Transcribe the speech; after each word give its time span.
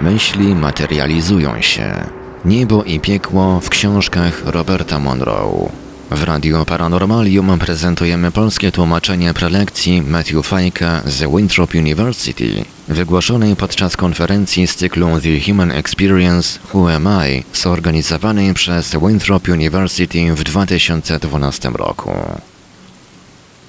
Myśli 0.00 0.54
materializują 0.54 1.62
się. 1.62 2.04
Niebo 2.44 2.84
i 2.84 3.00
piekło 3.00 3.60
w 3.60 3.68
książkach 3.68 4.42
Roberta 4.44 4.98
Monroe. 4.98 5.68
W 6.10 6.22
Radio 6.22 6.64
Paranormalium 6.64 7.58
prezentujemy 7.58 8.32
polskie 8.32 8.72
tłumaczenie 8.72 9.34
prelekcji 9.34 10.02
Matthew 10.02 10.46
Fajka 10.46 11.02
z 11.06 11.36
Winthrop 11.36 11.74
University, 11.74 12.64
wygłoszonej 12.88 13.56
podczas 13.56 13.96
konferencji 13.96 14.66
z 14.66 14.74
cyklu 14.74 15.06
The 15.20 15.40
Human 15.46 15.70
Experience 15.70 16.58
Who 16.74 16.92
Am 16.94 17.08
I, 17.28 17.44
zorganizowanej 17.54 18.54
przez 18.54 18.96
Winthrop 18.96 19.48
University 19.48 20.34
w 20.34 20.44
2012 20.44 21.70
roku. 21.74 22.10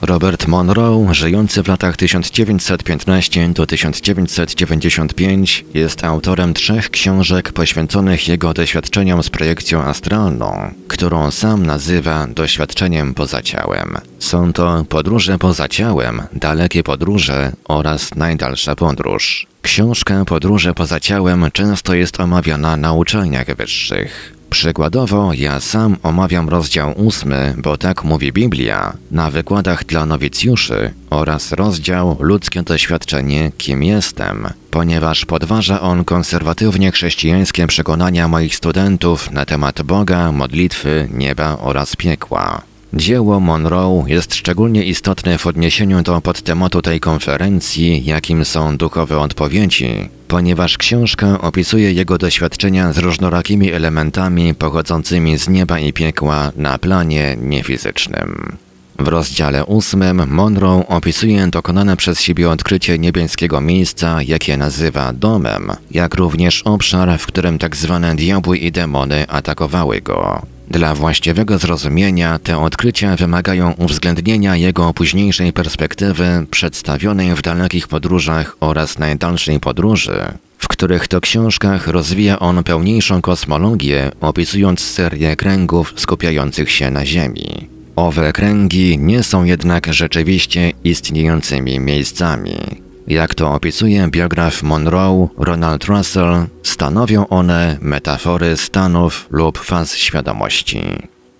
Robert 0.01 0.47
Monroe, 0.47 1.13
żyjący 1.13 1.63
w 1.63 1.67
latach 1.67 1.97
1915 1.97 3.49
do 3.49 3.65
1995, 3.65 5.65
jest 5.73 6.03
autorem 6.03 6.53
trzech 6.53 6.89
książek 6.89 7.51
poświęconych 7.51 8.27
jego 8.27 8.53
doświadczeniom 8.53 9.23
z 9.23 9.29
projekcją 9.29 9.83
astralną, 9.83 10.73
którą 10.87 11.31
sam 11.31 11.65
nazywa 11.65 12.27
doświadczeniem 12.27 13.13
poza 13.13 13.41
ciałem. 13.41 13.97
Są 14.19 14.53
to 14.53 14.85
podróże 14.89 15.37
poza 15.37 15.67
ciałem, 15.67 16.21
dalekie 16.33 16.83
podróże 16.83 17.51
oraz 17.63 18.15
najdalsza 18.15 18.75
podróż. 18.75 19.47
Książka 19.61 20.25
Podróże 20.25 20.73
poza 20.73 20.99
ciałem 20.99 21.45
często 21.53 21.93
jest 21.93 22.19
omawiana 22.19 22.77
na 22.77 22.93
uczelniach 22.93 23.55
wyższych. 23.55 24.40
Przykładowo, 24.51 25.31
ja 25.33 25.59
sam 25.59 25.97
omawiam 26.03 26.49
rozdział 26.49 26.93
ósmy, 26.97 27.53
bo 27.57 27.77
tak 27.77 28.03
mówi 28.03 28.33
Biblia, 28.33 28.93
na 29.11 29.31
wykładach 29.31 29.85
dla 29.85 30.05
nowicjuszy 30.05 30.93
oraz 31.09 31.51
rozdział 31.51 32.17
Ludzkie 32.19 32.63
doświadczenie, 32.63 33.51
kim 33.57 33.83
jestem, 33.83 34.47
ponieważ 34.71 35.25
podważa 35.25 35.81
on 35.81 36.05
konserwatywnie 36.05 36.91
chrześcijańskie 36.91 37.67
przekonania 37.67 38.27
moich 38.27 38.55
studentów 38.55 39.31
na 39.31 39.45
temat 39.45 39.81
Boga, 39.81 40.31
modlitwy, 40.31 41.09
nieba 41.13 41.57
oraz 41.57 41.95
piekła. 41.95 42.70
Dzieło 42.93 43.39
Monroe 43.39 44.03
jest 44.07 44.35
szczególnie 44.35 44.83
istotne 44.83 45.37
w 45.37 45.47
odniesieniu 45.47 46.03
do 46.03 46.21
podtematu 46.21 46.81
tej 46.81 46.99
konferencji, 46.99 48.05
jakim 48.05 48.45
są 48.45 48.77
duchowe 48.77 49.19
odpowiedzi, 49.19 50.09
ponieważ 50.27 50.77
książka 50.77 51.41
opisuje 51.41 51.91
jego 51.91 52.17
doświadczenia 52.17 52.93
z 52.93 52.97
różnorakimi 52.97 53.71
elementami 53.71 54.55
pochodzącymi 54.55 55.37
z 55.37 55.49
nieba 55.49 55.79
i 55.79 55.93
piekła 55.93 56.51
na 56.55 56.77
planie 56.77 57.37
niefizycznym. 57.41 58.57
W 58.99 59.07
rozdziale 59.07 59.65
ósmym 59.65 60.27
Monroe 60.27 60.87
opisuje 60.87 61.47
dokonane 61.47 61.97
przez 61.97 62.21
siebie 62.21 62.49
odkrycie 62.49 62.99
niebieskiego 62.99 63.61
miejsca, 63.61 64.21
jakie 64.21 64.57
nazywa 64.57 65.13
domem, 65.13 65.71
jak 65.91 66.15
również 66.15 66.61
obszar, 66.61 67.19
w 67.19 67.27
którym 67.27 67.59
tak 67.59 67.75
zwane 67.75 68.15
diabły 68.15 68.57
i 68.57 68.71
demony 68.71 69.27
atakowały 69.27 70.01
go. 70.01 70.41
Dla 70.71 70.95
właściwego 70.95 71.57
zrozumienia 71.57 72.39
te 72.39 72.57
odkrycia 72.57 73.15
wymagają 73.15 73.71
uwzględnienia 73.71 74.55
jego 74.55 74.93
późniejszej 74.93 75.53
perspektywy 75.53 76.45
przedstawionej 76.51 77.35
w 77.35 77.41
dalekich 77.41 77.87
podróżach 77.87 78.57
oraz 78.59 78.99
najdalszej 78.99 79.59
podróży, 79.59 80.19
w 80.57 80.67
których 80.67 81.07
to 81.07 81.21
książkach 81.21 81.87
rozwija 81.87 82.39
on 82.39 82.63
pełniejszą 82.63 83.21
kosmologię, 83.21 84.11
opisując 84.21 84.79
serię 84.79 85.35
kręgów 85.35 85.93
skupiających 85.95 86.71
się 86.71 86.91
na 86.91 87.05
Ziemi. 87.05 87.67
Owe 87.95 88.33
kręgi 88.33 88.97
nie 88.97 89.23
są 89.23 89.43
jednak 89.43 89.93
rzeczywiście 89.93 90.71
istniejącymi 90.83 91.79
miejscami. 91.79 92.57
Jak 93.07 93.35
to 93.35 93.51
opisuje 93.53 94.07
biograf 94.07 94.63
Monroe 94.63 95.27
Ronald 95.37 95.85
Russell, 95.85 96.45
stanowią 96.63 97.27
one 97.27 97.77
metafory 97.81 98.57
stanów 98.57 99.27
lub 99.29 99.57
faz 99.57 99.95
świadomości. 99.95 100.81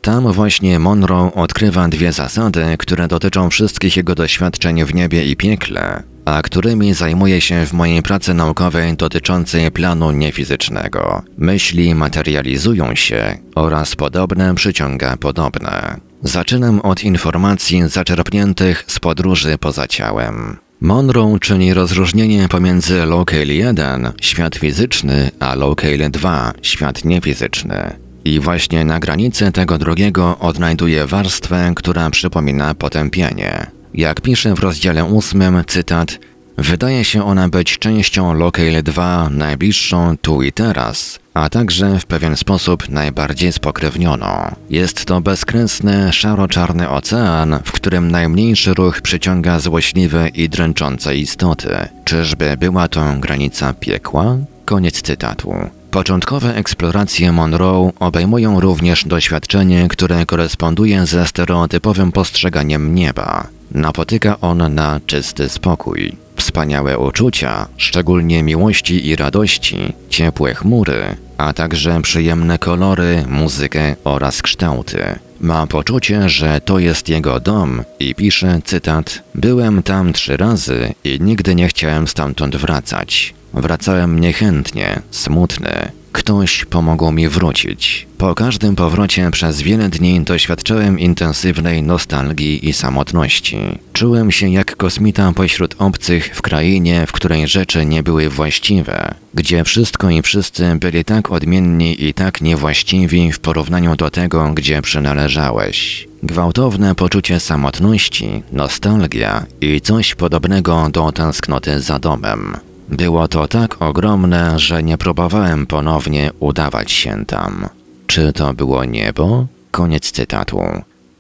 Tam 0.01 0.31
właśnie 0.31 0.79
Monroe 0.79 1.31
odkrywa 1.35 1.87
dwie 1.87 2.11
zasady, 2.11 2.65
które 2.79 3.07
dotyczą 3.07 3.49
wszystkich 3.49 3.97
jego 3.97 4.15
doświadczeń 4.15 4.85
w 4.85 4.93
niebie 4.93 5.25
i 5.25 5.35
piekle, 5.35 6.03
a 6.25 6.41
którymi 6.41 6.93
zajmuje 6.93 7.41
się 7.41 7.65
w 7.65 7.73
mojej 7.73 8.01
pracy 8.01 8.33
naukowej 8.33 8.97
dotyczącej 8.97 9.71
planu 9.71 10.11
niefizycznego. 10.11 11.21
Myśli 11.37 11.95
materializują 11.95 12.95
się 12.95 13.37
oraz 13.55 13.95
podobne 13.95 14.55
przyciąga 14.55 15.17
podobne. 15.17 15.99
Zaczynam 16.23 16.79
od 16.79 17.03
informacji 17.03 17.87
zaczerpniętych 17.87 18.83
z 18.87 18.99
podróży 18.99 19.57
poza 19.57 19.87
ciałem. 19.87 20.57
Monroe 20.81 21.39
czyni 21.39 21.73
rozróżnienie 21.73 22.47
pomiędzy 22.47 23.05
Locale 23.05 23.53
1, 23.53 24.11
świat 24.21 24.55
fizyczny, 24.55 25.31
a 25.39 25.55
Locale 25.55 26.09
2, 26.09 26.53
świat 26.61 27.05
niefizyczny. 27.05 27.93
I 28.25 28.39
właśnie 28.39 28.85
na 28.85 28.99
granicy 28.99 29.51
tego 29.51 29.77
drugiego 29.77 30.37
odnajduje 30.39 31.07
warstwę, 31.07 31.71
która 31.75 32.09
przypomina 32.09 32.75
potępienie. 32.75 33.67
Jak 33.93 34.21
pisze 34.21 34.55
w 34.55 34.59
rozdziale 34.59 35.05
8, 35.05 35.63
cytat, 35.67 36.19
Wydaje 36.57 37.05
się 37.05 37.25
ona 37.25 37.49
być 37.49 37.79
częścią 37.79 38.33
Locale 38.33 38.83
2 38.83 39.29
najbliższą 39.29 40.17
tu 40.17 40.41
i 40.41 40.51
teraz, 40.51 41.19
a 41.33 41.49
także 41.49 41.99
w 41.99 42.05
pewien 42.05 42.37
sposób 42.37 42.89
najbardziej 42.89 43.51
spokrewnioną. 43.51 44.55
Jest 44.69 45.05
to 45.05 45.21
bezkresny, 45.21 46.13
szaro-czarny 46.13 46.89
ocean, 46.89 47.59
w 47.65 47.71
którym 47.71 48.11
najmniejszy 48.11 48.73
ruch 48.73 49.01
przyciąga 49.01 49.59
złośliwe 49.59 50.29
i 50.29 50.49
dręczące 50.49 51.15
istoty. 51.15 51.69
Czyżby 52.05 52.57
była 52.57 52.87
to 52.87 53.01
granica 53.19 53.73
piekła? 53.73 54.37
Koniec 54.65 55.01
cytatu. 55.01 55.53
Początkowe 55.91 56.55
eksploracje 56.55 57.31
Monroe 57.31 57.91
obejmują 57.99 58.59
również 58.59 59.05
doświadczenie, 59.05 59.87
które 59.87 60.25
koresponduje 60.25 61.05
ze 61.05 61.27
stereotypowym 61.27 62.11
postrzeganiem 62.11 62.95
nieba. 62.95 63.47
Napotyka 63.71 64.39
on 64.41 64.75
na 64.75 64.99
czysty 65.05 65.49
spokój. 65.49 66.15
Wspaniałe 66.35 66.97
uczucia, 66.97 67.67
szczególnie 67.77 68.43
miłości 68.43 69.07
i 69.07 69.15
radości, 69.15 69.93
ciepłe 70.09 70.53
chmury, 70.53 71.15
a 71.37 71.53
także 71.53 72.01
przyjemne 72.01 72.59
kolory, 72.59 73.23
muzykę 73.27 73.95
oraz 74.03 74.41
kształty. 74.41 75.19
Ma 75.41 75.67
poczucie, 75.67 76.29
że 76.29 76.61
to 76.61 76.79
jest 76.79 77.09
jego 77.09 77.39
dom 77.39 77.83
i 77.99 78.15
pisze 78.15 78.59
cytat: 78.65 79.23
Byłem 79.35 79.83
tam 79.83 80.13
trzy 80.13 80.37
razy 80.37 80.93
i 81.03 81.17
nigdy 81.21 81.55
nie 81.55 81.67
chciałem 81.67 82.07
stamtąd 82.07 82.55
wracać. 82.55 83.33
Wracałem 83.53 84.19
niechętnie, 84.19 85.01
smutny. 85.11 85.91
Ktoś 86.11 86.65
pomógł 86.65 87.11
mi 87.11 87.27
wrócić. 87.27 88.07
Po 88.17 88.35
każdym 88.35 88.75
powrocie 88.75 89.31
przez 89.31 89.61
wiele 89.61 89.89
dni 89.89 90.21
doświadczyłem 90.21 90.99
intensywnej 90.99 91.83
nostalgii 91.83 92.69
i 92.69 92.73
samotności. 92.73 93.57
Czułem 93.93 94.31
się 94.31 94.49
jak 94.49 94.75
kosmita 94.75 95.31
pośród 95.33 95.75
obcych 95.79 96.35
w 96.35 96.41
krainie, 96.41 97.07
w 97.07 97.11
której 97.11 97.47
rzeczy 97.47 97.85
nie 97.85 98.03
były 98.03 98.29
właściwe, 98.29 99.15
gdzie 99.33 99.63
wszystko 99.63 100.09
i 100.09 100.21
wszyscy 100.21 100.75
byli 100.75 101.05
tak 101.05 101.31
odmienni 101.31 102.05
i 102.05 102.13
tak 102.13 102.41
niewłaściwi 102.41 103.31
w 103.31 103.39
porównaniu 103.39 103.95
do 103.95 104.09
tego, 104.09 104.51
gdzie 104.53 104.81
przynależałeś. 104.81 106.07
Gwałtowne 106.23 106.95
poczucie 106.95 107.39
samotności, 107.39 108.43
nostalgia 108.51 109.45
i 109.61 109.81
coś 109.81 110.15
podobnego 110.15 110.89
do 110.91 111.11
tęsknoty 111.11 111.79
za 111.79 111.99
domem. 111.99 112.70
Było 112.91 113.27
to 113.27 113.47
tak 113.47 113.81
ogromne, 113.81 114.59
że 114.59 114.83
nie 114.83 114.97
próbowałem 114.97 115.65
ponownie 115.65 116.31
udawać 116.39 116.91
się 116.91 117.25
tam. 117.25 117.69
Czy 118.07 118.33
to 118.33 118.53
było 118.53 118.85
niebo? 118.85 119.45
Koniec 119.71 120.11
cytatu. 120.11 120.61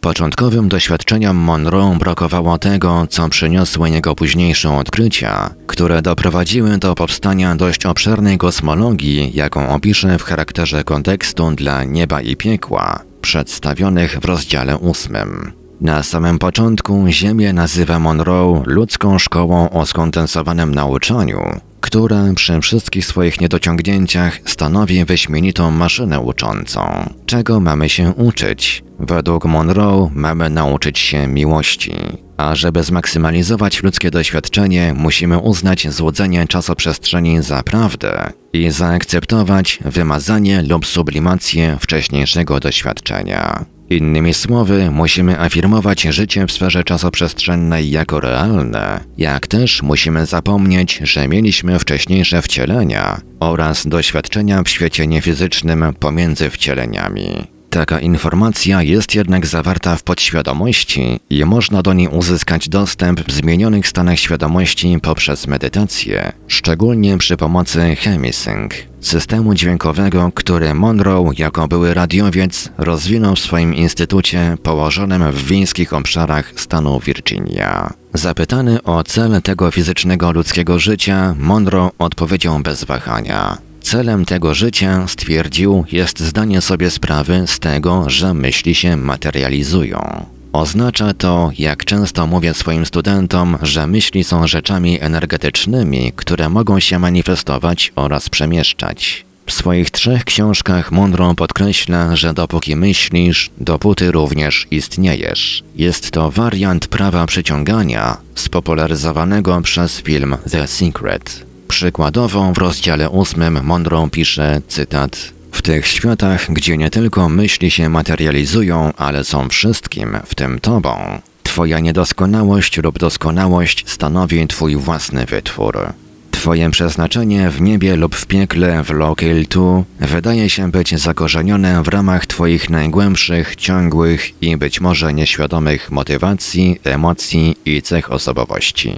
Początkowym 0.01 0.69
doświadczeniom 0.69 1.37
Monroe 1.37 1.97
brakowało 1.99 2.57
tego, 2.57 3.07
co 3.09 3.29
przyniosły 3.29 3.89
jego 3.89 4.15
późniejsze 4.15 4.77
odkrycia, 4.77 5.49
które 5.67 6.01
doprowadziły 6.01 6.77
do 6.77 6.95
powstania 6.95 7.55
dość 7.55 7.85
obszernej 7.85 8.37
kosmologii, 8.37 9.31
jaką 9.33 9.69
opiszę 9.69 10.17
w 10.17 10.23
charakterze 10.23 10.83
kontekstu 10.83 11.51
dla 11.51 11.83
nieba 11.83 12.21
i 12.21 12.35
piekła, 12.35 12.99
przedstawionych 13.21 14.19
w 14.19 14.25
rozdziale 14.25 14.77
ósmym. 14.77 15.60
Na 15.81 16.03
samym 16.03 16.39
początku 16.39 17.05
Ziemię 17.09 17.53
nazywa 17.53 17.99
Monroe 17.99 18.63
ludzką 18.65 19.19
szkołą 19.19 19.69
o 19.69 19.85
skondensowanym 19.85 20.75
nauczaniu, 20.75 21.39
która 21.79 22.23
przy 22.35 22.61
wszystkich 22.61 23.05
swoich 23.05 23.41
niedociągnięciach 23.41 24.39
stanowi 24.45 25.05
wyśmienitą 25.05 25.71
maszynę 25.71 26.19
uczącą. 26.19 27.09
Czego 27.25 27.59
mamy 27.59 27.89
się 27.89 28.13
uczyć? 28.17 28.83
Według 28.99 29.45
Monroe 29.45 30.09
mamy 30.15 30.49
nauczyć 30.49 30.99
się 30.99 31.27
miłości. 31.27 31.95
A 32.37 32.55
żeby 32.55 32.83
zmaksymalizować 32.83 33.83
ludzkie 33.83 34.11
doświadczenie, 34.11 34.93
musimy 34.97 35.37
uznać 35.37 35.89
złudzenie 35.89 36.47
czasoprzestrzeni 36.47 37.41
za 37.43 37.63
prawdę 37.63 38.33
i 38.53 38.69
zaakceptować 38.69 39.79
wymazanie 39.85 40.61
lub 40.61 40.85
sublimację 40.85 41.77
wcześniejszego 41.79 42.59
doświadczenia. 42.59 43.65
Innymi 43.91 44.33
słowy, 44.33 44.91
musimy 44.91 45.39
afirmować 45.39 46.01
życie 46.01 46.47
w 46.47 46.51
sferze 46.51 46.83
czasoprzestrzennej 46.83 47.91
jako 47.91 48.19
realne, 48.19 48.99
jak 49.17 49.47
też 49.47 49.81
musimy 49.81 50.25
zapomnieć, 50.25 50.99
że 51.03 51.27
mieliśmy 51.27 51.79
wcześniejsze 51.79 52.41
wcielenia 52.41 53.21
oraz 53.39 53.87
doświadczenia 53.87 54.63
w 54.63 54.69
świecie 54.69 55.07
niefizycznym 55.07 55.93
pomiędzy 55.99 56.49
wcieleniami. 56.49 57.47
Taka 57.69 57.99
informacja 57.99 58.83
jest 58.83 59.15
jednak 59.15 59.47
zawarta 59.47 59.95
w 59.95 60.03
podświadomości 60.03 61.19
i 61.29 61.45
można 61.45 61.81
do 61.81 61.93
niej 61.93 62.07
uzyskać 62.07 62.69
dostęp 62.69 63.21
w 63.21 63.31
zmienionych 63.31 63.87
stanach 63.87 64.19
świadomości 64.19 64.97
poprzez 65.01 65.47
medytację, 65.47 66.31
szczególnie 66.47 67.17
przy 67.17 67.37
pomocy 67.37 67.95
Chemisync, 67.95 68.73
systemu 69.01 69.53
dźwiękowego, 69.53 70.31
który 70.35 70.73
Monroe 70.73 71.31
jako 71.37 71.67
były 71.67 71.93
radiowiec 71.93 72.69
rozwinął 72.77 73.35
w 73.35 73.39
swoim 73.39 73.75
instytucie 73.75 74.57
położonym 74.63 75.31
w 75.31 75.43
wiejskich 75.43 75.93
obszarach 75.93 76.53
stanu 76.55 76.99
Virginia. 76.99 77.93
Zapytany 78.13 78.83
o 78.83 79.03
cel 79.03 79.41
tego 79.41 79.71
fizycznego 79.71 80.31
ludzkiego 80.31 80.79
życia, 80.79 81.35
Monroe 81.39 81.89
odpowiedział 81.99 82.59
bez 82.59 82.83
wahania. 82.83 83.57
Celem 83.81 84.25
tego 84.25 84.53
życia, 84.53 85.07
stwierdził, 85.07 85.85
jest 85.91 86.19
zdanie 86.19 86.61
sobie 86.61 86.91
sprawy 86.91 87.43
z 87.47 87.59
tego, 87.59 88.09
że 88.09 88.33
myśli 88.33 88.75
się 88.75 88.97
materializują. 88.97 90.25
Oznacza 90.53 91.13
to, 91.13 91.51
jak 91.57 91.85
często 91.85 92.27
mówię 92.27 92.53
swoim 92.53 92.85
studentom, 92.85 93.57
że 93.61 93.87
myśli 93.87 94.23
są 94.23 94.47
rzeczami 94.47 95.01
energetycznymi, 95.01 96.11
które 96.15 96.49
mogą 96.49 96.79
się 96.79 96.99
manifestować 96.99 97.93
oraz 97.95 98.29
przemieszczać. 98.29 99.25
W 99.45 99.51
swoich 99.53 99.91
trzech 99.91 100.25
książkach 100.25 100.91
Monroe 100.91 101.35
podkreśla, 101.35 102.15
że 102.15 102.33
dopóki 102.33 102.75
myślisz, 102.75 103.49
dopóty 103.57 104.11
również 104.11 104.67
istniejesz. 104.71 105.63
Jest 105.75 106.11
to 106.11 106.31
wariant 106.31 106.87
prawa 106.87 107.25
przyciągania, 107.25 108.17
spopularyzowanego 108.35 109.61
przez 109.61 110.01
film 110.01 110.37
The 110.51 110.67
Secret. 110.67 111.45
Przykładowo 111.67 112.53
w 112.53 112.57
rozdziale 112.57 113.11
8 113.11 113.63
Monroe 113.63 114.09
pisze, 114.09 114.61
cytat, 114.67 115.31
w 115.51 115.61
tych 115.61 115.87
światach, 115.87 116.53
gdzie 116.53 116.77
nie 116.77 116.89
tylko 116.89 117.29
myśli 117.29 117.71
się 117.71 117.89
materializują, 117.89 118.93
ale 118.97 119.23
są 119.23 119.49
wszystkim, 119.49 120.17
w 120.25 120.35
tym 120.35 120.59
tobą, 120.59 121.21
twoja 121.43 121.79
niedoskonałość 121.79 122.77
lub 122.77 122.99
doskonałość 122.99 123.83
stanowi 123.89 124.47
twój 124.47 124.75
własny 124.75 125.25
wytwór. 125.25 125.93
Twoje 126.31 126.69
przeznaczenie 126.69 127.49
w 127.49 127.61
niebie 127.61 127.95
lub 127.95 128.15
w 128.15 128.25
piekle 128.25 128.83
w 128.83 128.89
Local 128.89 129.43
2 129.49 129.83
wydaje 129.99 130.49
się 130.49 130.71
być 130.71 130.99
zakorzenione 130.99 131.83
w 131.83 131.87
ramach 131.87 132.25
Twoich 132.25 132.69
najgłębszych, 132.69 133.55
ciągłych 133.55 134.41
i 134.43 134.57
być 134.57 134.81
może 134.81 135.13
nieświadomych 135.13 135.91
motywacji, 135.91 136.79
emocji 136.83 137.55
i 137.65 137.81
cech 137.81 138.11
osobowości. 138.11 138.95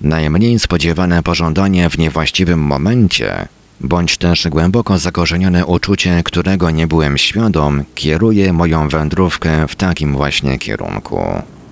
Najmniej 0.00 0.58
spodziewane 0.58 1.22
pożądanie 1.22 1.90
w 1.90 1.98
niewłaściwym 1.98 2.60
momencie, 2.60 3.48
bądź 3.82 4.16
też 4.16 4.48
głęboko 4.48 4.98
zakorzenione 4.98 5.66
uczucie, 5.66 6.22
którego 6.24 6.70
nie 6.70 6.86
byłem 6.86 7.18
świadom, 7.18 7.84
kieruje 7.94 8.52
moją 8.52 8.88
wędrówkę 8.88 9.68
w 9.68 9.76
takim 9.76 10.12
właśnie 10.12 10.58
kierunku. 10.58 11.22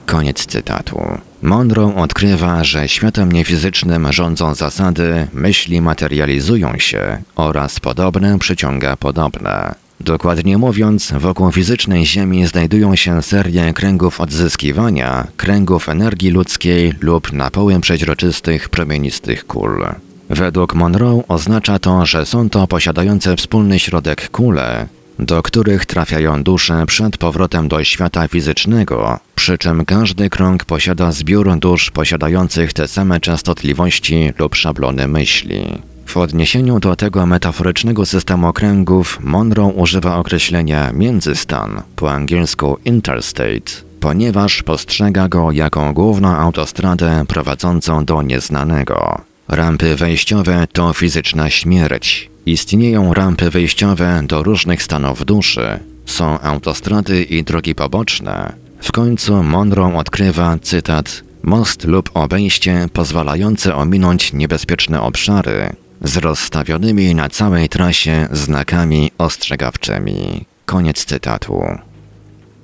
Koniec 0.06 0.46
cytatu. 0.46 1.00
Monroe 1.42 1.94
odkrywa, 1.96 2.64
że 2.64 2.88
światem 2.88 3.32
niefizycznym 3.32 4.12
rządzą 4.12 4.54
zasady, 4.54 5.28
myśli 5.32 5.80
materializują 5.80 6.78
się 6.78 7.22
oraz 7.36 7.80
podobne 7.80 8.38
przyciąga 8.38 8.96
podobne. 8.96 9.74
Dokładnie 10.00 10.58
mówiąc, 10.58 11.12
wokół 11.18 11.52
fizycznej 11.52 12.06
Ziemi 12.06 12.46
znajdują 12.46 12.96
się 12.96 13.22
serie 13.22 13.72
kręgów 13.72 14.20
odzyskiwania, 14.20 15.26
kręgów 15.36 15.88
energii 15.88 16.30
ludzkiej 16.30 16.92
lub 17.00 17.32
napoły 17.32 17.80
przeźroczystych, 17.80 18.68
promienistych 18.68 19.46
kul. 19.46 19.84
Według 20.30 20.74
Monroe 20.74 21.22
oznacza 21.28 21.78
to, 21.78 22.06
że 22.06 22.26
są 22.26 22.50
to 22.50 22.66
posiadające 22.66 23.36
wspólny 23.36 23.78
środek 23.78 24.30
kule, 24.30 24.86
do 25.18 25.42
których 25.42 25.86
trafiają 25.86 26.42
dusze 26.42 26.86
przed 26.86 27.16
powrotem 27.16 27.68
do 27.68 27.84
świata 27.84 28.28
fizycznego, 28.28 29.18
przy 29.34 29.58
czym 29.58 29.84
każdy 29.84 30.30
krąg 30.30 30.64
posiada 30.64 31.12
zbiór 31.12 31.58
dusz 31.58 31.90
posiadających 31.90 32.72
te 32.72 32.88
same 32.88 33.20
częstotliwości 33.20 34.32
lub 34.38 34.54
szablony 34.54 35.08
myśli. 35.08 35.64
W 36.06 36.16
odniesieniu 36.16 36.80
do 36.80 36.96
tego 36.96 37.26
metaforycznego 37.26 38.06
systemu 38.06 38.48
okręgów, 38.48 39.18
Monroe 39.22 39.66
używa 39.66 40.16
określenia 40.16 40.92
międzystan, 40.92 41.82
po 41.96 42.12
angielsku 42.12 42.78
interstate, 42.84 43.72
ponieważ 44.00 44.62
postrzega 44.62 45.28
go 45.28 45.52
jako 45.52 45.92
główną 45.92 46.28
autostradę 46.28 47.24
prowadzącą 47.28 48.04
do 48.04 48.22
nieznanego. 48.22 49.29
Rampy 49.50 49.96
wejściowe 49.96 50.66
to 50.72 50.92
fizyczna 50.92 51.50
śmierć. 51.50 52.30
Istnieją 52.46 53.14
rampy 53.14 53.50
wejściowe 53.50 54.22
do 54.26 54.42
różnych 54.42 54.82
stanów 54.82 55.24
duszy. 55.24 55.78
Są 56.06 56.40
autostrady 56.40 57.22
i 57.22 57.44
drogi 57.44 57.74
poboczne. 57.74 58.52
W 58.80 58.92
końcu 58.92 59.42
Monroe 59.42 59.96
odkrywa, 59.96 60.58
cytat, 60.62 61.22
most 61.42 61.84
lub 61.84 62.10
obejście 62.14 62.86
pozwalające 62.92 63.74
ominąć 63.74 64.32
niebezpieczne 64.32 65.00
obszary, 65.00 65.72
z 66.02 66.16
rozstawionymi 66.16 67.14
na 67.14 67.28
całej 67.28 67.68
trasie 67.68 68.28
znakami 68.32 69.10
ostrzegawczymi. 69.18 70.44
Koniec 70.66 71.04
cytatu. 71.04 71.62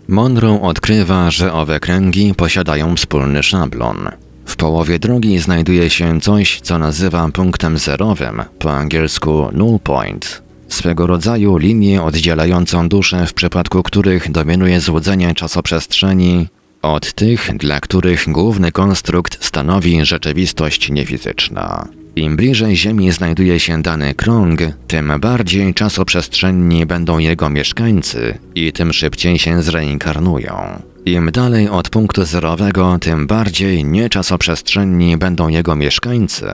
Monroe 0.08 0.62
odkrywa, 0.62 1.30
że 1.30 1.52
owe 1.52 1.80
kręgi 1.80 2.34
posiadają 2.34 2.96
wspólny 2.96 3.42
szablon. 3.42 4.10
W 4.46 4.56
połowie 4.56 4.98
drogi 4.98 5.38
znajduje 5.38 5.90
się 5.90 6.20
coś, 6.20 6.60
co 6.60 6.78
nazywa 6.78 7.28
punktem 7.28 7.78
zerowym, 7.78 8.42
po 8.58 8.72
angielsku 8.72 9.48
null 9.52 9.78
point. 9.78 10.42
Swego 10.68 11.06
rodzaju 11.06 11.56
linię 11.56 12.02
oddzielającą 12.02 12.88
duszę, 12.88 13.26
w 13.26 13.34
przypadku 13.34 13.82
których 13.82 14.30
dominuje 14.30 14.80
złudzenie 14.80 15.34
czasoprzestrzeni 15.34 16.46
od 16.82 17.12
tych, 17.12 17.56
dla 17.56 17.80
których 17.80 18.24
główny 18.28 18.72
konstrukt 18.72 19.44
stanowi 19.44 20.04
rzeczywistość 20.04 20.90
niefizyczna. 20.90 21.88
Im 22.16 22.36
bliżej 22.36 22.76
Ziemi 22.76 23.12
znajduje 23.12 23.60
się 23.60 23.82
dany 23.82 24.14
krąg, 24.14 24.60
tym 24.86 25.12
bardziej 25.20 25.74
czasoprzestrzenni 25.74 26.86
będą 26.86 27.18
jego 27.18 27.50
mieszkańcy 27.50 28.38
i 28.54 28.72
tym 28.72 28.92
szybciej 28.92 29.38
się 29.38 29.62
zreinkarnują. 29.62 30.82
Im 31.06 31.30
dalej 31.30 31.68
od 31.68 31.88
punktu 31.88 32.24
zerowego, 32.24 32.98
tym 33.00 33.26
bardziej 33.26 33.84
nieczasoprzestrzenni 33.84 35.16
będą 35.16 35.48
jego 35.48 35.76
mieszkańcy 35.76 36.46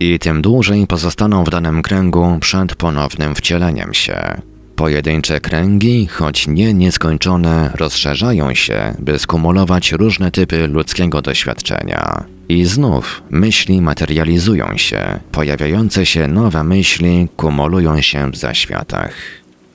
i 0.00 0.18
tym 0.18 0.42
dłużej 0.42 0.86
pozostaną 0.86 1.44
w 1.44 1.50
danym 1.50 1.82
kręgu 1.82 2.38
przed 2.40 2.74
ponownym 2.74 3.34
wcieleniem 3.34 3.94
się. 3.94 4.40
Pojedyncze 4.76 5.40
kręgi, 5.40 6.06
choć 6.06 6.46
nie 6.46 6.74
nieskończone, 6.74 7.70
rozszerzają 7.74 8.54
się, 8.54 8.94
by 8.98 9.18
skumulować 9.18 9.92
różne 9.92 10.30
typy 10.30 10.66
ludzkiego 10.66 11.22
doświadczenia. 11.22 12.24
I 12.48 12.64
znów 12.64 13.22
myśli 13.30 13.82
materializują 13.82 14.76
się, 14.76 15.20
pojawiające 15.32 16.06
się 16.06 16.28
nowe 16.28 16.64
myśli 16.64 17.28
kumulują 17.36 18.00
się 18.00 18.30
w 18.30 18.36
zaświatach. 18.36 19.12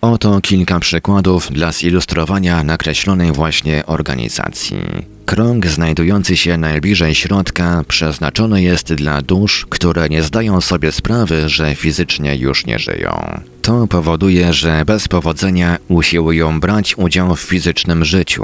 Oto 0.01 0.41
kilka 0.41 0.79
przykładów 0.79 1.51
dla 1.51 1.71
zilustrowania 1.71 2.63
nakreślonej 2.63 3.31
właśnie 3.31 3.85
organizacji. 3.85 4.77
Krąg 5.25 5.67
znajdujący 5.67 6.37
się 6.37 6.57
najbliżej 6.57 7.15
środka 7.15 7.83
przeznaczony 7.87 8.61
jest 8.61 8.93
dla 8.93 9.21
dusz, 9.21 9.65
które 9.69 10.09
nie 10.09 10.23
zdają 10.23 10.61
sobie 10.61 10.91
sprawy, 10.91 11.49
że 11.49 11.75
fizycznie 11.75 12.35
już 12.35 12.65
nie 12.65 12.79
żyją. 12.79 13.39
To 13.61 13.87
powoduje, 13.87 14.53
że 14.53 14.85
bez 14.85 15.07
powodzenia 15.07 15.77
usiłują 15.87 16.59
brać 16.59 16.97
udział 16.97 17.35
w 17.35 17.39
fizycznym 17.39 18.05
życiu. 18.05 18.43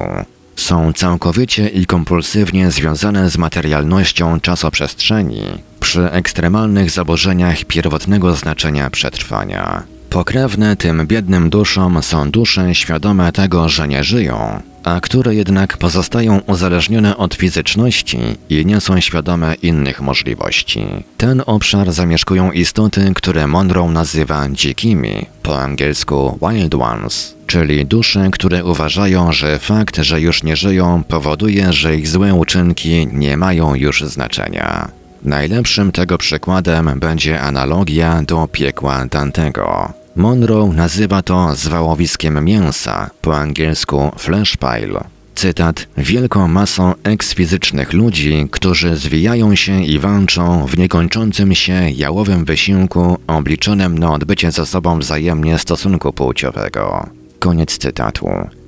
Są 0.56 0.94
całkowicie 0.94 1.68
i 1.68 1.86
kompulsywnie 1.86 2.72
związane 2.72 3.30
z 3.30 3.38
materialnością 3.38 4.40
czasoprzestrzeni 4.40 5.44
przy 5.80 6.12
ekstremalnych 6.12 6.92
zaburzeniach 6.92 7.66
pierwotnego 7.66 8.34
znaczenia 8.34 8.90
przetrwania. 8.90 9.97
Pokrewne 10.10 10.76
tym 10.76 11.08
biednym 11.08 11.50
duszom 11.50 12.04
są 12.04 12.32
dusze 12.32 12.76
świadome 12.76 13.32
tego, 13.32 13.70
że 13.70 13.88
nie 13.88 14.04
żyją, 14.04 14.62
a 14.84 15.00
które 15.00 15.36
jednak 15.36 15.78
pozostają 15.78 16.40
uzależnione 16.48 17.18
od 17.18 17.36
fizyczności 17.36 18.18
i 18.50 18.66
nie 18.66 18.82
są 18.82 19.00
świadome 19.00 19.56
innych 19.56 20.02
możliwości. 20.02 20.86
Ten 21.18 21.44
obszar 21.46 21.92
zamieszkują 21.92 22.52
istoty, 22.52 23.12
które 23.16 23.48
Monroe 23.48 23.90
nazywa 23.92 24.50
dzikimi, 24.50 25.26
po 25.44 25.62
angielsku 25.62 26.40
wild 26.42 26.76
ones, 26.76 27.36
czyli 27.48 27.86
dusze, 27.86 28.30
które 28.32 28.66
uważają, 28.66 29.32
że 29.32 29.60
fakt, 29.60 29.98
że 29.98 30.22
już 30.22 30.44
nie 30.44 30.56
żyją, 30.56 31.04
powoduje, 31.08 31.74
że 31.74 31.96
ich 31.96 32.08
złe 32.08 32.34
uczynki 32.34 33.08
nie 33.14 33.38
mają 33.38 33.76
już 33.76 34.02
znaczenia. 34.04 34.97
Najlepszym 35.28 35.92
tego 35.92 36.18
przykładem 36.18 37.00
będzie 37.00 37.42
analogia 37.42 38.24
do 38.24 38.48
piekła 38.52 39.06
Dantego. 39.06 39.94
Monroe 40.16 40.68
nazywa 40.68 41.22
to 41.22 41.56
zwałowiskiem 41.56 42.46
mięsa, 42.46 43.10
po 43.22 43.38
angielsku 43.38 44.12
flesh 44.18 44.58
pile. 44.58 45.04
Cytat, 45.36 45.88
wielką 45.98 46.48
masą 46.48 46.94
eksfizycznych 47.04 47.94
ludzi, 47.94 48.48
którzy 48.52 48.96
zwijają 48.96 49.56
się 49.56 49.84
i 49.84 50.00
walczą 50.00 50.66
w 50.66 50.78
niekończącym 50.78 51.56
się 51.56 51.90
jałowym 51.90 52.46
wysiłku 52.46 53.18
obliczonym 53.28 53.98
na 53.98 54.14
odbycie 54.14 54.52
ze 54.52 54.66
sobą 54.66 55.00
wzajemnie 55.00 55.60
stosunku 55.60 56.14
płciowego. 56.14 57.10
Koniec 57.40 57.78
cytatu. 57.78 58.28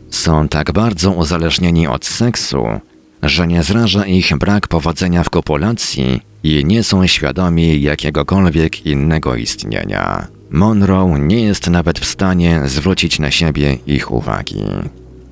Są 0.09 0.47
tak 0.47 0.71
bardzo 0.71 1.11
uzależnieni 1.11 1.87
od 1.87 2.05
seksu, 2.05 2.65
że 3.23 3.47
nie 3.47 3.63
zraża 3.63 4.05
ich 4.05 4.37
brak 4.37 4.67
powodzenia 4.67 5.23
w 5.23 5.29
kopulacji 5.29 6.21
i 6.43 6.65
nie 6.65 6.83
są 6.83 7.07
świadomi 7.07 7.81
jakiegokolwiek 7.81 8.85
innego 8.85 9.35
istnienia. 9.35 10.27
Monroe 10.49 11.19
nie 11.19 11.41
jest 11.41 11.69
nawet 11.69 11.99
w 11.99 12.05
stanie 12.05 12.61
zwrócić 12.65 13.19
na 13.19 13.31
siebie 13.31 13.77
ich 13.87 14.11
uwagi. 14.11 14.63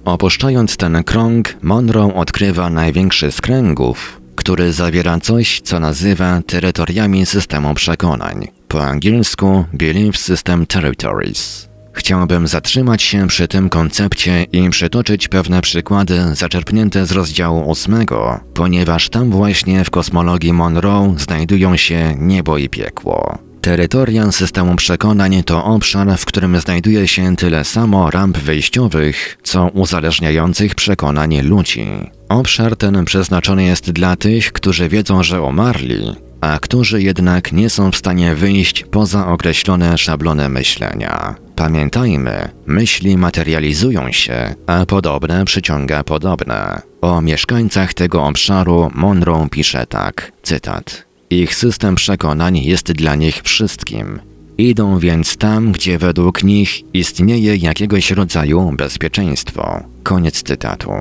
Opuszczając 0.06 0.78
ten 0.78 1.04
krąg, 1.04 1.58
Monroe 1.62 2.16
odkrywa 2.16 2.70
największy 2.70 3.32
z 3.32 3.42
kręgów, 3.42 4.22
który 4.36 4.74
zawiera 4.74 5.20
coś, 5.20 5.62
co 5.62 5.80
nazywa 5.80 6.42
terytoriami 6.48 7.26
systemu 7.26 7.74
przekonań, 7.74 8.48
po 8.68 8.86
angielsku 8.86 9.66
Belief 9.74 10.18
System 10.18 10.66
Territories. 10.66 11.70
Chciałbym 11.98 12.48
zatrzymać 12.48 13.04
się 13.04 13.28
przy 13.28 13.48
tym 13.48 13.70
koncepcie 13.70 14.44
i 14.44 14.70
przytoczyć 14.70 15.28
pewne 15.28 15.62
przykłady 15.62 16.36
zaczerpnięte 16.36 17.06
z 17.06 17.12
rozdziału 17.12 17.70
ósmego, 17.70 18.40
ponieważ 18.54 19.10
tam 19.10 19.32
właśnie 19.32 19.84
w 19.84 19.90
kosmologii 19.90 20.54
Monroe 20.54 21.16
znajdują 21.18 21.78
się 21.78 22.16
niebo 22.20 22.58
i 22.58 22.70
piekło. 22.70 23.38
Terytoria 23.62 24.32
systemu 24.32 24.76
przekonań 24.76 25.44
to 25.44 25.66
obszar, 25.66 26.18
w 26.18 26.26
którym 26.26 26.60
znajduje 26.60 27.08
się 27.08 27.36
tyle 27.36 27.66
samo 27.66 28.12
ramp 28.12 28.38
wyjściowych, 28.38 29.38
co 29.44 29.68
uzależniających 29.68 30.76
przekonań 30.76 31.42
ludzi. 31.42 31.88
Obszar 32.30 32.76
ten 32.76 33.06
przeznaczony 33.06 33.64
jest 33.64 33.92
dla 33.92 34.16
tych, 34.16 34.52
którzy 34.52 34.90
wiedzą, 34.90 35.24
że 35.24 35.42
umarli, 35.42 36.16
a 36.42 36.60
którzy 36.60 37.02
jednak 37.02 37.52
nie 37.52 37.70
są 37.70 37.92
w 37.92 37.98
stanie 37.98 38.36
wyjść 38.36 38.84
poza 38.92 39.28
określone 39.28 39.98
szablony 39.98 40.50
myślenia. 40.50 41.47
Pamiętajmy, 41.58 42.50
myśli 42.66 43.18
materializują 43.18 44.12
się, 44.12 44.56
a 44.68 44.86
podobne 44.86 45.46
przyciąga 45.46 46.04
podobne. 46.04 46.82
O 47.02 47.22
mieszkańcach 47.22 47.94
tego 47.94 48.24
obszaru 48.24 48.92
Monroe 48.96 49.48
pisze 49.52 49.86
tak, 49.86 50.32
cytat. 50.44 51.06
Ich 51.30 51.56
system 51.56 51.96
przekonań 51.96 52.58
jest 52.58 52.92
dla 52.92 53.16
nich 53.16 53.42
wszystkim. 53.42 54.20
Idą 54.58 55.00
więc 55.00 55.38
tam, 55.38 55.72
gdzie 55.72 55.98
według 55.98 56.44
nich 56.44 56.94
istnieje 56.94 57.56
jakiegoś 57.56 58.12
rodzaju 58.12 58.72
bezpieczeństwo. 58.78 59.84
Koniec 60.04 60.44
cytatu. 60.44 60.92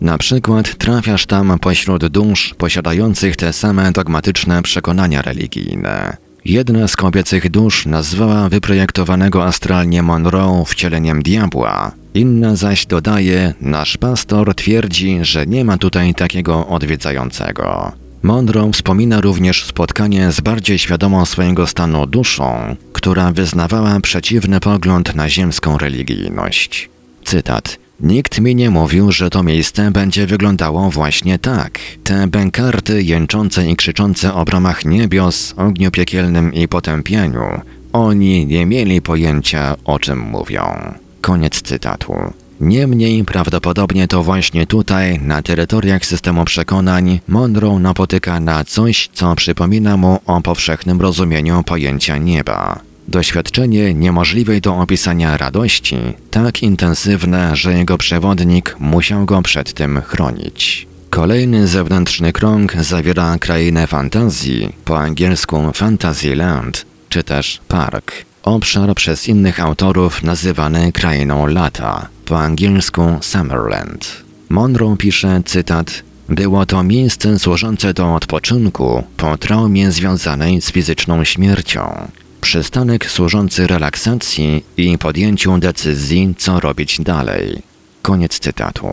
Na 0.00 0.18
przykład 0.18 0.78
trafiasz 0.78 1.26
tam 1.26 1.58
pośród 1.58 2.06
dusz 2.06 2.54
posiadających 2.58 3.36
te 3.36 3.52
same 3.52 3.92
dogmatyczne 3.92 4.62
przekonania 4.62 5.22
religijne. 5.22 6.16
Jedna 6.44 6.88
z 6.88 6.96
kobiecych 6.96 7.50
dusz 7.50 7.86
nazwała 7.86 8.48
wyprojektowanego 8.48 9.44
astralnie 9.44 10.02
Monroe 10.02 10.64
wcieleniem 10.66 11.22
diabła, 11.22 11.92
inna 12.14 12.56
zaś 12.56 12.86
dodaje, 12.86 13.54
nasz 13.60 13.96
pastor 13.96 14.54
twierdzi, 14.54 15.18
że 15.22 15.46
nie 15.46 15.64
ma 15.64 15.78
tutaj 15.78 16.14
takiego 16.14 16.66
odwiedzającego. 16.66 17.92
Monroe 18.22 18.72
wspomina 18.72 19.20
również 19.20 19.64
spotkanie 19.64 20.32
z 20.32 20.40
bardziej 20.40 20.78
świadomą 20.78 21.26
swojego 21.26 21.66
stanu 21.66 22.06
duszą, 22.06 22.76
która 22.92 23.32
wyznawała 23.32 24.00
przeciwny 24.00 24.60
pogląd 24.60 25.14
na 25.14 25.28
ziemską 25.28 25.78
religijność. 25.78 26.90
Cytat. 27.24 27.78
Nikt 28.02 28.40
mi 28.40 28.54
nie 28.54 28.70
mówił, 28.70 29.12
że 29.12 29.30
to 29.30 29.42
miejsce 29.42 29.90
będzie 29.90 30.26
wyglądało 30.26 30.90
właśnie 30.90 31.38
tak. 31.38 31.78
Te 32.04 32.26
bękarty 32.26 33.02
jęczące 33.02 33.70
i 33.70 33.76
krzyczące 33.76 34.34
o 34.34 34.44
bramach 34.44 34.84
niebios, 34.84 35.54
ogniu 35.56 35.90
piekielnym 35.90 36.54
i 36.54 36.68
potępieniu, 36.68 37.60
oni 37.92 38.46
nie 38.46 38.66
mieli 38.66 39.02
pojęcia 39.02 39.76
o 39.84 39.98
czym 39.98 40.18
mówią. 40.18 40.94
Koniec 41.20 41.62
cytatu. 41.62 42.14
Niemniej 42.60 43.24
prawdopodobnie 43.24 44.08
to 44.08 44.22
właśnie 44.22 44.66
tutaj, 44.66 45.20
na 45.20 45.42
terytoriach 45.42 46.06
systemu 46.06 46.44
przekonań, 46.44 47.20
Monroe 47.28 47.78
napotyka 47.78 48.40
na 48.40 48.64
coś, 48.64 49.08
co 49.12 49.34
przypomina 49.34 49.96
mu 49.96 50.18
o 50.26 50.40
powszechnym 50.40 51.00
rozumieniu 51.00 51.62
pojęcia 51.62 52.16
nieba. 52.16 52.89
Doświadczenie 53.10 53.94
niemożliwej 53.94 54.60
do 54.60 54.76
opisania 54.76 55.36
radości, 55.36 55.96
tak 56.30 56.62
intensywne, 56.62 57.56
że 57.56 57.72
jego 57.74 57.98
przewodnik 57.98 58.76
musiał 58.80 59.26
go 59.26 59.42
przed 59.42 59.72
tym 59.72 60.00
chronić. 60.00 60.86
Kolejny 61.10 61.66
zewnętrzny 61.66 62.32
krąg 62.32 62.74
zawiera 62.74 63.38
krainę 63.38 63.86
fantazji, 63.86 64.72
po 64.84 64.98
angielsku 64.98 65.72
Fantasyland, 65.74 66.86
czy 67.08 67.24
też 67.24 67.60
park. 67.68 68.12
Obszar 68.42 68.94
przez 68.94 69.28
innych 69.28 69.60
autorów 69.60 70.22
nazywany 70.22 70.92
krainą 70.92 71.46
lata, 71.46 72.08
po 72.24 72.40
angielsku 72.40 73.02
Summerland. 73.20 74.22
Monroe 74.48 74.96
pisze, 74.96 75.42
cytat, 75.44 76.02
było 76.28 76.66
to 76.66 76.82
miejsce 76.82 77.38
służące 77.38 77.94
do 77.94 78.14
odpoczynku 78.14 79.04
po 79.16 79.38
traumie 79.38 79.92
związanej 79.92 80.60
z 80.60 80.72
fizyczną 80.72 81.24
śmiercią. 81.24 82.08
Przystanek 82.40 83.10
służący 83.10 83.66
relaksacji 83.66 84.64
i 84.76 84.98
podjęciu 84.98 85.58
decyzji, 85.58 86.34
co 86.38 86.60
robić 86.60 87.00
dalej. 87.00 87.62
Koniec 88.02 88.38
cytatu. 88.38 88.88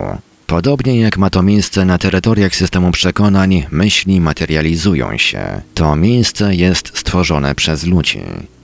Podobnie 0.46 1.00
jak 1.00 1.18
ma 1.18 1.30
to 1.30 1.42
miejsce 1.42 1.84
na 1.84 1.98
terytoriach 1.98 2.56
systemu 2.56 2.90
przekonań, 2.90 3.66
myśli 3.70 4.20
materializują 4.20 5.18
się. 5.18 5.60
To 5.74 5.96
miejsce 5.96 6.54
jest 6.54 6.98
stworzone 6.98 7.54
przez 7.54 7.86
ludzi. 7.86 8.20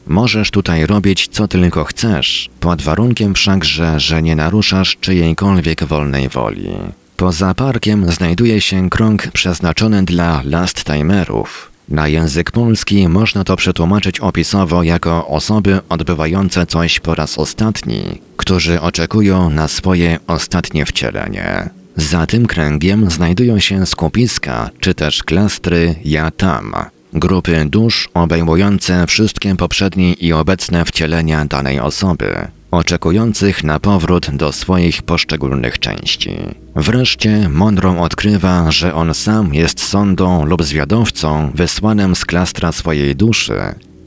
Możesz 0.06 0.50
tutaj 0.50 0.86
robić 0.86 1.28
co 1.28 1.48
tylko 1.48 1.84
chcesz, 1.84 2.50
pod 2.60 2.82
warunkiem 2.82 3.34
wszakże, 3.34 4.00
że 4.00 4.22
nie 4.22 4.36
naruszasz 4.36 4.96
czyjejkolwiek 5.00 5.84
wolnej 5.84 6.28
woli. 6.28 6.68
Poza 7.16 7.54
parkiem 7.54 8.12
znajduje 8.12 8.60
się 8.60 8.90
krąg 8.90 9.26
przeznaczony 9.32 10.04
dla 10.04 10.42
last 10.44 10.84
timerów. 10.84 11.73
Na 11.88 12.08
język 12.08 12.50
polski 12.50 13.08
można 13.08 13.44
to 13.44 13.56
przetłumaczyć 13.56 14.20
opisowo 14.20 14.82
jako 14.82 15.28
osoby 15.28 15.80
odbywające 15.88 16.66
coś 16.66 17.00
po 17.00 17.14
raz 17.14 17.38
ostatni, 17.38 18.02
którzy 18.36 18.80
oczekują 18.80 19.50
na 19.50 19.68
swoje 19.68 20.18
ostatnie 20.26 20.86
wcielenie. 20.86 21.70
Za 21.96 22.26
tym 22.26 22.46
kręgiem 22.46 23.10
znajdują 23.10 23.58
się 23.58 23.86
skupiska, 23.86 24.70
czy 24.80 24.94
też 24.94 25.22
klastry 25.22 25.94
ja 26.04 26.30
tam, 26.30 26.74
grupy 27.12 27.64
dusz 27.64 28.08
obejmujące 28.14 29.06
wszystkie 29.06 29.56
poprzednie 29.56 30.12
i 30.12 30.32
obecne 30.32 30.84
wcielenia 30.84 31.44
danej 31.44 31.80
osoby, 31.80 32.48
oczekujących 32.76 33.64
na 33.64 33.80
powrót 33.80 34.30
do 34.30 34.52
swoich 34.52 35.02
poszczególnych 35.02 35.78
części. 35.78 36.36
Wreszcie 36.76 37.48
Monroe 37.48 38.00
odkrywa, 38.00 38.70
że 38.70 38.94
on 38.94 39.14
sam 39.14 39.54
jest 39.54 39.80
sondą 39.80 40.44
lub 40.44 40.62
zwiadowcą 40.62 41.50
wysłanym 41.54 42.16
z 42.16 42.24
klastra 42.24 42.72
swojej 42.72 43.16
duszy, 43.16 43.60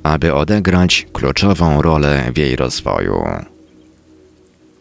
aby 0.03 0.33
odegrać 0.33 1.07
kluczową 1.13 1.81
rolę 1.81 2.31
w 2.33 2.37
jej 2.37 2.55
rozwoju. 2.55 3.23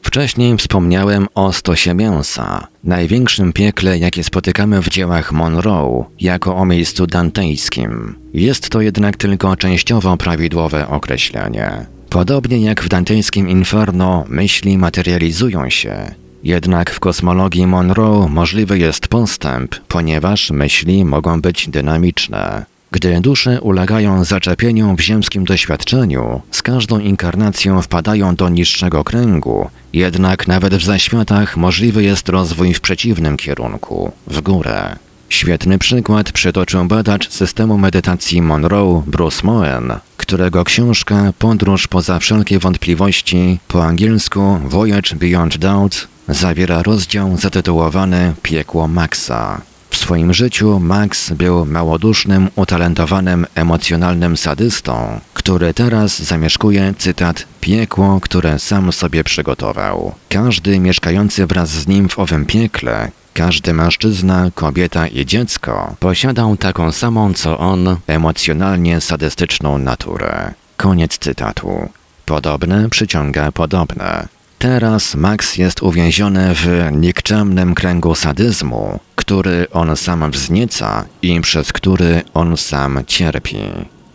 Wcześniej 0.02 0.56
wspomniałem 0.56 1.26
o 1.34 1.52
stosie 1.52 1.94
mięsa, 1.94 2.66
największym 2.84 3.52
piekle, 3.52 3.98
jakie 3.98 4.24
spotykamy 4.24 4.82
w 4.82 4.88
dziełach 4.88 5.32
Monroe, 5.32 6.04
jako 6.20 6.56
o 6.56 6.64
miejscu 6.64 7.06
dantejskim. 7.06 8.14
Jest 8.34 8.70
to 8.70 8.80
jednak 8.80 9.16
tylko 9.16 9.56
częściowo 9.56 10.16
prawidłowe 10.16 10.88
określenie. 10.88 11.95
Podobnie 12.10 12.60
jak 12.60 12.82
w 12.82 12.88
dantejskim 12.88 13.48
Inferno, 13.48 14.24
myśli 14.28 14.78
materializują 14.78 15.70
się. 15.70 16.14
Jednak 16.44 16.90
w 16.90 17.00
kosmologii 17.00 17.66
Monroe 17.66 18.28
możliwy 18.28 18.78
jest 18.78 19.08
postęp, 19.08 19.74
ponieważ 19.88 20.50
myśli 20.50 21.04
mogą 21.04 21.40
być 21.40 21.68
dynamiczne. 21.68 22.66
Gdy 22.90 23.20
dusze 23.20 23.60
ulegają 23.60 24.24
zaczepieniu 24.24 24.96
w 24.96 25.00
ziemskim 25.00 25.44
doświadczeniu, 25.44 26.40
z 26.50 26.62
każdą 26.62 26.98
inkarnacją 26.98 27.82
wpadają 27.82 28.34
do 28.34 28.48
niższego 28.48 29.04
kręgu, 29.04 29.70
jednak 29.92 30.48
nawet 30.48 30.74
w 30.74 30.84
zaświatach 30.84 31.56
możliwy 31.56 32.02
jest 32.02 32.28
rozwój 32.28 32.74
w 32.74 32.80
przeciwnym 32.80 33.36
kierunku, 33.36 34.12
w 34.26 34.40
górę. 34.40 34.96
Świetny 35.28 35.78
przykład 35.78 36.32
przytoczył 36.32 36.84
badacz 36.84 37.30
systemu 37.30 37.78
medytacji 37.78 38.42
Monroe 38.42 39.02
Bruce 39.06 39.46
Moen, 39.46 39.92
którego 40.16 40.64
książka 40.64 41.32
Podróż 41.38 41.86
poza 41.86 42.18
wszelkie 42.18 42.58
wątpliwości, 42.58 43.58
po 43.68 43.84
angielsku 43.84 44.60
Voyage 44.64 45.16
Beyond 45.16 45.56
Doubt, 45.58 46.08
zawiera 46.28 46.82
rozdział 46.82 47.36
zatytułowany 47.36 48.34
Piekło 48.42 48.88
Maxa 48.88 49.60
swoim 50.06 50.34
życiu 50.34 50.80
Max 50.80 51.32
był 51.32 51.64
małodusznym, 51.64 52.48
utalentowanym, 52.56 53.46
emocjonalnym 53.54 54.36
sadystą, 54.36 55.20
który 55.34 55.74
teraz 55.74 56.22
zamieszkuje, 56.22 56.94
cytat, 56.98 57.46
piekło, 57.60 58.20
które 58.20 58.58
sam 58.58 58.92
sobie 58.92 59.24
przygotował. 59.24 60.14
Każdy 60.28 60.80
mieszkający 60.80 61.46
wraz 61.46 61.70
z 61.70 61.86
nim 61.86 62.08
w 62.08 62.18
owym 62.18 62.46
piekle 62.46 63.10
każdy 63.36 63.74
mężczyzna, 63.74 64.50
kobieta 64.54 65.06
i 65.06 65.26
dziecko 65.26 65.96
posiadał 66.00 66.56
taką 66.56 66.92
samą 66.92 67.34
co 67.34 67.58
on 67.58 67.96
emocjonalnie 68.06 69.00
sadystyczną 69.00 69.78
naturę. 69.78 70.54
Koniec 70.76 71.18
cytatu. 71.18 71.88
Podobne 72.26 72.90
przyciąga 72.90 73.52
podobne. 73.52 74.28
Teraz 74.58 75.14
Max 75.14 75.56
jest 75.56 75.82
uwięziony 75.82 76.54
w 76.54 76.88
nikczemnym 76.92 77.74
kręgu 77.74 78.14
sadyzmu, 78.14 79.00
który 79.16 79.66
on 79.72 79.96
sam 79.96 80.30
wznieca 80.30 81.04
i 81.22 81.40
przez 81.40 81.72
który 81.72 82.22
on 82.34 82.56
sam 82.56 83.00
cierpi. 83.06 83.58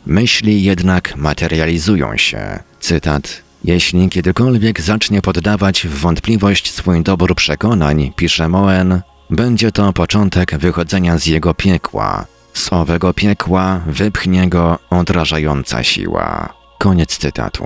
Myśli 0.05 0.63
jednak 0.63 1.17
materializują 1.17 2.17
się. 2.17 2.59
Cytat. 2.79 3.41
Jeśli 3.63 4.09
kiedykolwiek 4.09 4.81
zacznie 4.81 5.21
poddawać 5.21 5.87
w 5.87 5.99
wątpliwość 5.99 6.73
swój 6.73 7.03
dobór 7.03 7.35
przekonań, 7.35 8.13
pisze 8.15 8.49
Moen, 8.49 9.01
będzie 9.31 9.71
to 9.71 9.93
początek 9.93 10.57
wychodzenia 10.57 11.17
z 11.17 11.25
jego 11.25 11.53
piekła. 11.53 12.25
Z 12.53 12.73
owego 12.73 13.13
piekła 13.13 13.81
wypchnie 13.87 14.49
go 14.49 14.79
odrażająca 14.89 15.83
siła. 15.83 16.53
Koniec 16.79 17.17
cytatu. 17.17 17.65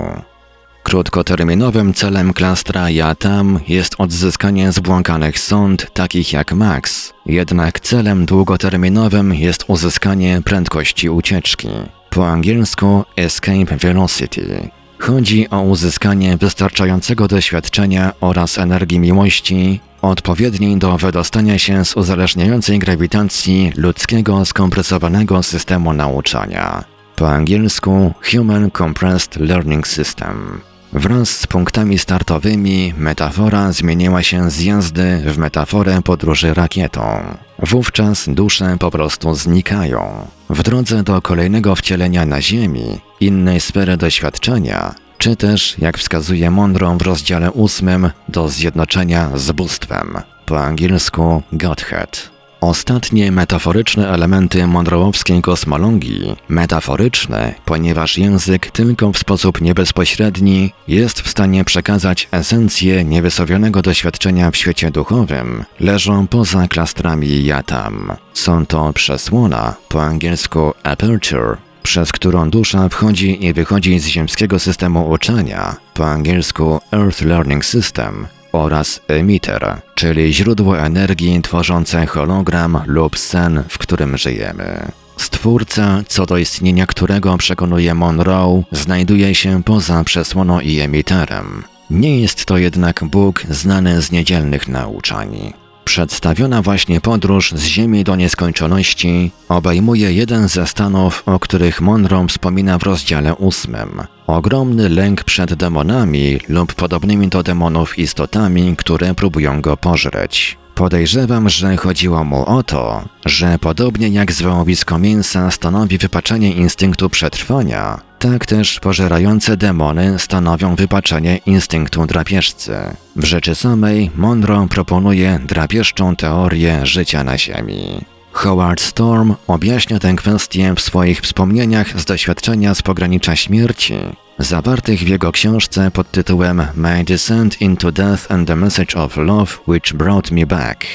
Krótkoterminowym 0.83 1.93
celem 1.93 2.33
klastra 2.33 2.89
Jatam 2.89 3.59
jest 3.67 3.95
odzyskanie 3.97 4.71
zbłąkanych 4.71 5.39
sąd 5.39 5.93
takich 5.93 6.33
jak 6.33 6.53
Max, 6.53 7.13
jednak 7.25 7.79
celem 7.79 8.25
długoterminowym 8.25 9.33
jest 9.33 9.63
uzyskanie 9.67 10.41
prędkości 10.45 11.09
ucieczki. 11.09 11.69
Po 12.09 12.27
angielsku 12.27 13.03
Escape 13.17 13.77
Velocity. 13.77 14.69
Chodzi 14.99 15.49
o 15.49 15.61
uzyskanie 15.61 16.37
wystarczającego 16.37 17.27
doświadczenia 17.27 18.13
oraz 18.21 18.57
energii 18.57 18.99
miłości, 18.99 19.79
odpowiedniej 20.09 20.77
do 20.77 20.97
wydostania 20.97 21.59
się 21.59 21.85
z 21.85 21.97
uzależniającej 21.97 22.79
grawitacji 22.79 23.71
ludzkiego 23.75 24.45
skompresowanego 24.45 25.43
systemu 25.43 25.93
nauczania. 25.93 26.83
Po 27.15 27.29
angielsku 27.29 28.13
Human 28.31 28.71
Compressed 28.71 29.35
Learning 29.35 29.87
System. 29.87 30.61
Wraz 30.93 31.29
z 31.29 31.47
punktami 31.47 31.99
startowymi 31.99 32.93
metafora 32.97 33.71
zmieniła 33.71 34.23
się 34.23 34.51
z 34.51 34.63
jazdy 34.63 35.23
w 35.25 35.37
metaforę 35.37 36.01
podróży 36.01 36.53
rakietą. 36.53 37.21
Wówczas 37.59 38.29
dusze 38.29 38.77
po 38.79 38.91
prostu 38.91 39.35
znikają. 39.35 40.27
W 40.49 40.63
drodze 40.63 41.03
do 41.03 41.21
kolejnego 41.21 41.75
wcielenia 41.75 42.25
na 42.25 42.41
Ziemi, 42.41 42.99
innej 43.19 43.59
sfery 43.59 43.97
doświadczenia, 43.97 44.95
czy 45.17 45.35
też, 45.35 45.75
jak 45.79 45.97
wskazuje 45.97 46.51
Monroe 46.51 46.97
w 46.97 47.01
rozdziale 47.01 47.51
ósmym, 47.51 48.09
do 48.29 48.49
zjednoczenia 48.49 49.29
z 49.35 49.51
bóstwem, 49.51 50.17
po 50.45 50.63
angielsku 50.63 51.43
Godhead. 51.51 52.35
Ostatnie 52.61 53.31
metaforyczne 53.31 54.09
elementy 54.09 54.63
monroe'owskiej 54.63 55.41
kosmologii, 55.41 56.35
metaforyczne, 56.49 57.55
ponieważ 57.65 58.17
język 58.17 58.71
tylko 58.71 59.11
w 59.11 59.17
sposób 59.17 59.61
niebezpośredni 59.61 60.73
jest 60.87 61.21
w 61.21 61.29
stanie 61.29 61.65
przekazać 61.65 62.27
esencję 62.31 63.03
niewysowionego 63.03 63.81
doświadczenia 63.81 64.51
w 64.51 64.57
świecie 64.57 64.91
duchowym, 64.91 65.65
leżą 65.79 66.27
poza 66.27 66.67
klastrami 66.67 67.45
jatam. 67.45 68.13
Są 68.33 68.65
to 68.65 68.93
przesłona, 68.93 69.75
po 69.89 70.03
angielsku 70.03 70.73
aperture, 70.83 71.57
przez 71.85 72.11
którą 72.11 72.49
dusza 72.49 72.89
wchodzi 72.89 73.45
i 73.45 73.53
wychodzi 73.53 73.99
z 73.99 74.07
ziemskiego 74.07 74.59
systemu 74.59 75.09
uczenia, 75.09 75.75
po 75.93 76.07
angielsku 76.07 76.79
Earth 76.91 77.21
Learning 77.21 77.65
System, 77.65 78.27
oraz 78.51 79.01
emitter, 79.07 79.81
czyli 79.95 80.33
źródło 80.33 80.79
energii 80.79 81.41
tworzące 81.41 82.05
hologram 82.05 82.81
lub 82.85 83.17
sen, 83.17 83.63
w 83.69 83.77
którym 83.77 84.17
żyjemy. 84.17 84.91
Stwórca, 85.17 86.01
co 86.07 86.25
do 86.25 86.37
istnienia 86.37 86.87
którego 86.87 87.37
przekonuje 87.37 87.93
Monroe, 87.93 88.63
znajduje 88.71 89.35
się 89.35 89.63
poza 89.63 90.03
przesłoną 90.03 90.59
i 90.59 90.79
emiterem. 90.79 91.63
Nie 91.89 92.21
jest 92.21 92.45
to 92.45 92.57
jednak 92.57 93.03
Bóg 93.03 93.43
znany 93.49 94.01
z 94.01 94.11
niedzielnych 94.11 94.67
nauczań. 94.67 95.53
Przedstawiona 95.85 96.61
właśnie 96.61 97.01
podróż 97.01 97.51
z 97.51 97.63
Ziemi 97.63 98.03
do 98.03 98.15
nieskończoności 98.15 99.31
obejmuje 99.49 100.13
jeden 100.13 100.47
ze 100.47 100.67
stanów, 100.67 101.23
o 101.25 101.39
których 101.39 101.81
Monroe 101.81 102.27
wspomina 102.27 102.77
w 102.77 102.83
rozdziale 102.83 103.35
ósmym. 103.35 104.03
Ogromny 104.27 104.89
lęk 104.89 105.23
przed 105.23 105.53
demonami 105.53 106.39
lub 106.49 106.73
podobnymi 106.73 107.27
do 107.27 107.43
demonów 107.43 107.99
istotami, 107.99 108.75
które 108.75 109.15
próbują 109.15 109.61
go 109.61 109.77
pożreć. 109.77 110.57
Podejrzewam, 110.75 111.49
że 111.49 111.77
chodziło 111.77 112.23
mu 112.23 112.45
o 112.45 112.63
to, 112.63 113.05
że 113.25 113.59
podobnie 113.59 114.09
jak 114.09 114.31
zwałowisko 114.31 114.99
mięsa 114.99 115.51
stanowi 115.51 115.97
wypaczenie 115.97 116.51
instynktu 116.51 117.09
przetrwania, 117.09 118.01
tak 118.19 118.45
też 118.45 118.79
pożerające 118.79 119.57
demony 119.57 120.19
stanowią 120.19 120.75
wypaczenie 120.75 121.37
instynktu 121.37 122.05
drapieżcy. 122.05 122.77
W 123.15 123.25
rzeczy 123.25 123.55
samej 123.55 124.11
Monroe 124.15 124.67
proponuje 124.67 125.39
drapieżczą 125.45 126.15
teorię 126.15 126.85
życia 126.85 127.23
na 127.23 127.37
Ziemi. 127.37 128.14
Howard 128.35 128.81
Storm 128.81 129.35
objaśnia 129.47 129.99
tę 129.99 130.13
kwestię 130.13 130.73
w 130.75 130.81
swoich 130.81 131.21
wspomnieniach 131.21 131.99
z 131.99 132.05
doświadczenia 132.05 132.75
z 132.75 132.81
pogranicza 132.81 133.35
śmierci, 133.35 133.93
zawartych 134.39 134.99
w 134.99 135.07
jego 135.07 135.31
książce 135.31 135.91
pod 135.91 136.11
tytułem 136.11 136.67
My 136.75 137.03
Descent 137.03 137.61
into 137.61 137.91
Death 137.91 138.31
and 138.31 138.47
the 138.47 138.55
Message 138.55 138.95
of 138.95 139.17
Love 139.17 139.51
Which 139.67 139.93
Brought 139.93 140.31
Me 140.31 140.45
Back. 140.45 140.85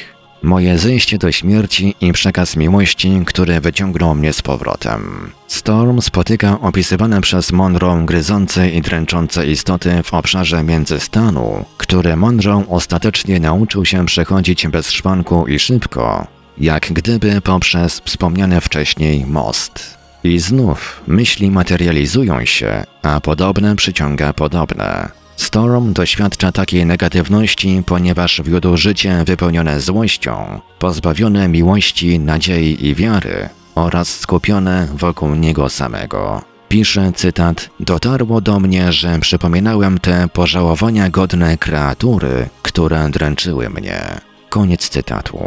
Moje 0.43 0.79
zejście 0.79 1.19
do 1.19 1.33
śmierci 1.33 1.95
i 2.01 2.13
przekaz 2.13 2.57
miłości, 2.57 3.23
który 3.27 3.61
wyciągnął 3.61 4.15
mnie 4.15 4.33
z 4.33 4.43
powrotem. 4.43 5.31
Storm 5.47 6.01
spotyka 6.01 6.61
opisywane 6.61 7.21
przez 7.21 7.53
Monroe 7.53 8.07
gryzące 8.07 8.71
i 8.71 8.83
dręczące 8.83 9.47
istoty 9.47 10.03
w 10.03 10.15
obszarze 10.15 10.63
międzystanu, 10.63 11.65
które 11.77 12.17
Monroe 12.17 12.65
ostatecznie 12.69 13.41
nauczył 13.41 13.85
się 13.85 14.07
przechodzić 14.07 14.69
bez 14.69 14.91
szwanku 14.91 15.47
i 15.47 15.59
szybko, 15.59 16.27
jak 16.61 16.93
gdyby 16.93 17.41
poprzez 17.41 18.01
wspomniany 18.05 18.61
wcześniej 18.61 19.27
most. 19.27 19.99
I 20.25 20.39
znów 20.39 21.03
myśli 21.07 21.51
materializują 21.51 22.45
się, 22.45 22.85
a 23.03 23.21
podobne 23.21 23.77
przyciąga 23.77 24.33
podobne. 24.33 25.09
Storm 25.37 25.93
doświadcza 25.93 26.53
takiej 26.53 26.87
negatywności, 26.87 27.83
ponieważ 27.87 28.43
wiódł 28.45 28.77
życie 28.77 29.25
wypełnione 29.27 29.81
złością, 29.81 30.61
pozbawione 30.79 31.49
miłości, 31.49 32.19
nadziei 32.19 32.87
i 32.87 32.95
wiary 32.95 33.49
oraz 33.75 34.19
skupione 34.19 34.89
wokół 34.95 35.35
niego 35.35 35.69
samego. 35.69 36.43
Pisze 36.69 37.13
cytat: 37.15 37.71
Dotarło 37.81 38.41
do 38.41 38.61
mnie, 38.61 38.93
że 38.93 39.19
przypominałem 39.19 39.99
te 39.99 40.29
pożałowania 40.29 41.11
godne 41.11 41.59
kreatury, 41.59 42.49
które 42.63 43.09
dręczyły 43.11 43.71
mnie. 43.71 44.21
Koniec 44.49 44.89
cytatu. 44.89 45.39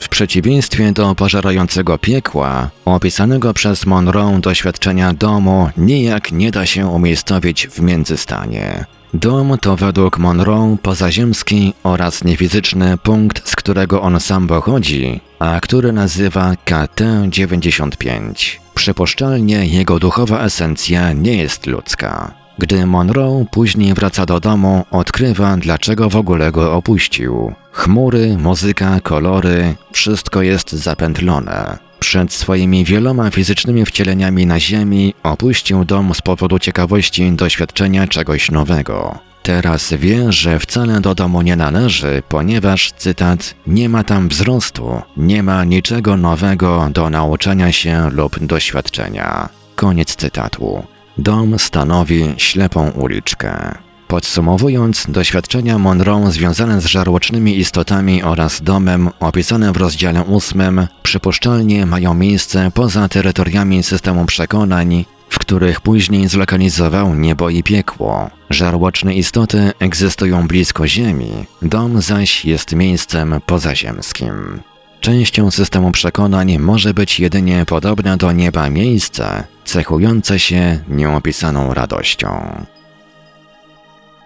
W 0.00 0.08
przeciwieństwie 0.08 0.92
do 0.92 1.14
pożerającego 1.14 1.98
piekła, 1.98 2.70
opisanego 2.84 3.54
przez 3.54 3.86
Monroe 3.86 4.40
doświadczenia 4.40 5.12
domu 5.12 5.70
nijak 5.76 6.32
nie 6.32 6.50
da 6.50 6.66
się 6.66 6.86
umiejscowić 6.86 7.68
w 7.68 7.80
międzystanie. 7.80 8.84
Dom 9.14 9.58
to 9.60 9.76
według 9.76 10.18
Monroe 10.18 10.76
pozaziemski 10.82 11.74
oraz 11.82 12.24
niefizyczny 12.24 12.98
punkt, 12.98 13.48
z 13.48 13.56
którego 13.56 14.02
on 14.02 14.20
sam 14.20 14.48
pochodzi, 14.48 15.20
a 15.38 15.60
który 15.60 15.92
nazywa 15.92 16.52
KT-95. 16.64 18.56
Przypuszczalnie 18.74 19.66
jego 19.66 19.98
duchowa 19.98 20.40
esencja 20.40 21.12
nie 21.12 21.36
jest 21.36 21.66
ludzka. 21.66 22.45
Gdy 22.58 22.86
Monroe 22.86 23.44
później 23.50 23.94
wraca 23.94 24.26
do 24.26 24.40
domu, 24.40 24.84
odkrywa, 24.90 25.56
dlaczego 25.56 26.10
w 26.10 26.16
ogóle 26.16 26.52
go 26.52 26.74
opuścił. 26.74 27.52
Chmury, 27.72 28.36
muzyka, 28.38 29.00
kolory, 29.00 29.74
wszystko 29.92 30.42
jest 30.42 30.72
zapętlone. 30.72 31.78
Przed 32.00 32.32
swoimi 32.32 32.84
wieloma 32.84 33.30
fizycznymi 33.30 33.86
wcieleniami 33.86 34.46
na 34.46 34.60
Ziemi 34.60 35.14
opuścił 35.22 35.84
dom 35.84 36.14
z 36.14 36.22
powodu 36.22 36.58
ciekawości 36.58 37.32
doświadczenia 37.32 38.06
czegoś 38.06 38.50
nowego. 38.50 39.18
Teraz 39.42 39.92
wie, 39.92 40.32
że 40.32 40.58
wcale 40.58 41.00
do 41.00 41.14
domu 41.14 41.42
nie 41.42 41.56
należy, 41.56 42.22
ponieważ, 42.28 42.92
cytat, 42.92 43.54
nie 43.66 43.88
ma 43.88 44.04
tam 44.04 44.28
wzrostu, 44.28 45.02
nie 45.16 45.42
ma 45.42 45.64
niczego 45.64 46.16
nowego 46.16 46.88
do 46.92 47.10
nauczania 47.10 47.72
się 47.72 48.10
lub 48.10 48.38
doświadczenia. 48.46 49.48
Koniec 49.74 50.16
cytatu. 50.16 50.95
Dom 51.18 51.58
stanowi 51.58 52.34
ślepą 52.36 52.90
uliczkę. 52.90 53.74
Podsumowując, 54.08 55.06
doświadczenia 55.08 55.78
Monroe 55.78 56.30
związane 56.30 56.80
z 56.80 56.86
żarłocznymi 56.86 57.58
istotami 57.58 58.22
oraz 58.22 58.62
domem 58.62 59.10
opisane 59.20 59.72
w 59.72 59.76
rozdziale 59.76 60.26
8 60.26 60.86
przypuszczalnie 61.02 61.86
mają 61.86 62.14
miejsce 62.14 62.70
poza 62.74 63.08
terytoriami 63.08 63.82
systemu 63.82 64.26
przekonań, 64.26 65.04
w 65.28 65.38
których 65.38 65.80
później 65.80 66.28
zlokalizował 66.28 67.14
niebo 67.14 67.50
i 67.50 67.62
piekło. 67.62 68.30
Żarłoczne 68.50 69.14
istoty 69.14 69.72
egzystują 69.78 70.48
blisko 70.48 70.88
Ziemi, 70.88 71.30
dom 71.62 72.02
zaś 72.02 72.44
jest 72.44 72.72
miejscem 72.72 73.40
pozaziemskim. 73.46 74.60
Częścią 75.06 75.50
systemu 75.50 75.92
przekonań 75.92 76.58
może 76.58 76.94
być 76.94 77.20
jedynie 77.20 77.64
podobne 77.66 78.16
do 78.16 78.32
nieba 78.32 78.70
miejsce, 78.70 79.44
cechujące 79.64 80.38
się 80.38 80.78
nieopisaną 80.88 81.74
radością. 81.74 82.64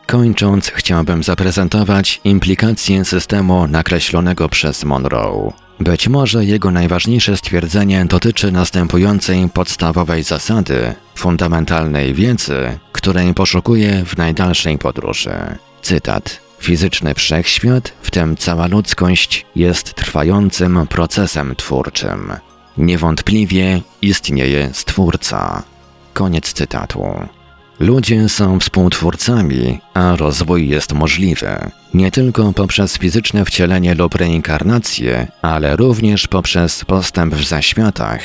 Kończąc, 0.07 0.71
chciałbym 0.75 1.23
zaprezentować 1.23 2.21
implikacje 2.25 3.05
systemu 3.05 3.67
nakreślonego 3.67 4.49
przez 4.49 4.85
Monroe. 4.85 5.53
Być 5.81 6.09
może 6.09 6.45
jego 6.45 6.71
najważniejsze 6.71 7.37
stwierdzenie 7.37 8.05
dotyczy 8.05 8.53
następującej 8.53 9.49
podstawowej 9.49 10.23
zasady, 10.23 10.95
fundamentalnej 11.15 12.15
wiedzy, 12.15 12.79
której 12.93 13.35
poszukuje 13.35 14.05
w 14.05 14.17
najdalszej 14.17 14.79
podróży. 14.79 15.35
Cytat. 15.83 16.50
Fizyczny 16.61 17.15
wszechświat, 17.15 17.93
w 18.03 18.11
tym 18.11 18.37
cała 18.37 18.67
ludzkość, 18.67 19.47
jest 19.57 19.95
trwającym 19.95 20.87
procesem 20.87 21.57
twórczym. 21.57 22.33
Niewątpliwie 22.79 23.81
istnieje 24.03 24.71
Stwórca. 24.73 25.63
Koniec 26.13 26.53
cytatu. 26.53 27.05
Ludzie 27.81 28.29
są 28.29 28.61
współtwórcami, 28.61 29.79
a 29.95 30.17
rozwój 30.17 30.69
jest 30.69 30.93
możliwy 30.93 31.71
nie 31.95 32.11
tylko 32.11 32.53
poprzez 32.53 32.99
fizyczne 32.99 33.45
wcielenie 33.45 33.95
lub 33.95 34.15
reinkarnację, 34.15 35.27
ale 35.43 35.77
również 35.77 36.27
poprzez 36.27 36.85
postęp 36.85 37.35
w 37.35 37.49
zaświatach. 37.49 38.21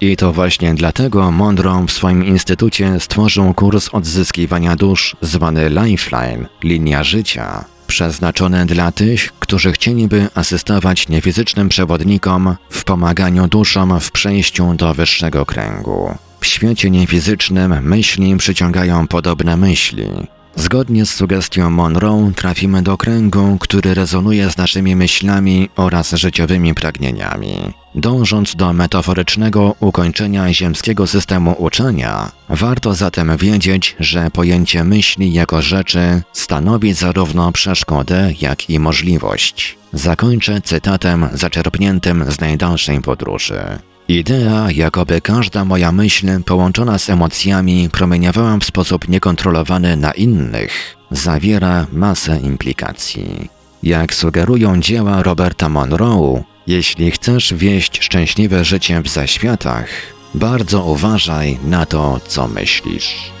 I 0.00 0.16
to 0.16 0.32
właśnie 0.32 0.74
dlatego 0.74 1.30
Monroe 1.30 1.86
w 1.86 1.92
swoim 1.92 2.24
instytucie 2.24 3.00
stworzył 3.00 3.54
kurs 3.54 3.88
odzyskiwania 3.92 4.76
dusz 4.76 5.16
zwany 5.20 5.68
Lifeline 5.68 6.46
linia 6.62 7.04
życia 7.04 7.64
przeznaczony 7.92 8.66
dla 8.66 8.92
tych, 8.92 9.32
którzy 9.38 9.72
chcieliby 9.72 10.28
asystować 10.34 11.08
niefizycznym 11.08 11.68
przewodnikom 11.68 12.56
w 12.70 12.84
pomaganiu 12.84 13.48
duszom 13.48 14.00
w 14.00 14.12
przejściu 14.12 14.74
do 14.74 14.94
wyższego 14.94 15.46
kręgu. 15.46 16.14
W 16.40 16.46
świecie 16.46 16.90
niefizycznym 16.90 17.82
myśli 17.82 18.36
przyciągają 18.36 19.08
podobne 19.08 19.56
myśli. 19.56 20.08
Zgodnie 20.56 21.06
z 21.06 21.14
sugestią 21.14 21.70
Monroe 21.70 22.32
trafimy 22.36 22.82
do 22.82 22.96
kręgu, 22.96 23.56
który 23.60 23.94
rezonuje 23.94 24.50
z 24.50 24.56
naszymi 24.56 24.96
myślami 24.96 25.68
oraz 25.76 26.10
życiowymi 26.10 26.74
pragnieniami. 26.74 27.56
Dążąc 27.94 28.56
do 28.56 28.72
metaforycznego 28.72 29.74
ukończenia 29.80 30.52
ziemskiego 30.52 31.06
systemu 31.06 31.54
uczenia, 31.58 32.32
warto 32.48 32.94
zatem 32.94 33.36
wiedzieć, 33.36 33.96
że 34.00 34.30
pojęcie 34.30 34.84
myśli 34.84 35.32
jako 35.32 35.62
rzeczy 35.62 36.22
stanowi 36.32 36.92
zarówno 36.92 37.52
przeszkodę, 37.52 38.32
jak 38.40 38.70
i 38.70 38.78
możliwość. 38.78 39.78
Zakończę 39.92 40.60
cytatem 40.60 41.28
zaczerpniętym 41.32 42.32
z 42.32 42.40
najdalszej 42.40 43.00
podróży. 43.00 43.78
Idea, 44.12 44.70
jakoby 44.70 45.20
każda 45.20 45.64
moja 45.64 45.92
myśl 45.92 46.42
połączona 46.42 46.98
z 46.98 47.10
emocjami 47.10 47.88
promieniowała 47.92 48.56
w 48.56 48.64
sposób 48.64 49.08
niekontrolowany 49.08 49.96
na 49.96 50.12
innych, 50.12 50.96
zawiera 51.10 51.86
masę 51.92 52.40
implikacji. 52.42 53.48
Jak 53.82 54.14
sugerują 54.14 54.80
dzieła 54.80 55.22
Roberta 55.22 55.68
Monroe, 55.68 56.42
jeśli 56.66 57.10
chcesz 57.10 57.54
wieść 57.54 58.02
szczęśliwe 58.04 58.64
życie 58.64 59.02
w 59.02 59.08
zaświatach, 59.08 59.88
bardzo 60.34 60.84
uważaj 60.84 61.58
na 61.64 61.86
to, 61.86 62.20
co 62.26 62.48
myślisz. 62.48 63.32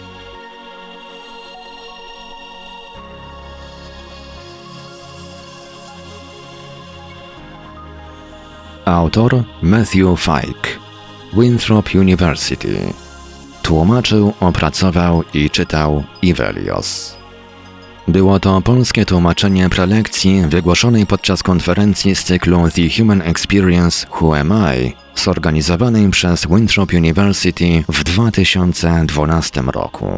Autor 8.84 9.44
Matthew 9.62 10.20
Fike, 10.20 10.68
Winthrop 11.32 11.94
University. 11.94 12.92
Tłumaczył, 13.62 14.32
opracował 14.40 15.24
i 15.34 15.50
czytał 15.50 16.04
Ivelios. 16.22 17.16
Było 18.08 18.40
to 18.40 18.60
polskie 18.60 19.06
tłumaczenie 19.06 19.70
prelekcji 19.70 20.42
wygłoszonej 20.48 21.06
podczas 21.06 21.42
konferencji 21.42 22.14
z 22.14 22.24
cyklu 22.24 22.70
The 22.70 22.82
Human 22.98 23.22
Experience 23.22 24.06
Who 24.20 24.36
Am 24.38 24.52
I, 24.52 24.92
zorganizowanej 25.14 26.10
przez 26.10 26.46
Winthrop 26.46 26.92
University 26.92 27.84
w 27.88 28.04
2012 28.04 29.62
roku. 29.62 30.08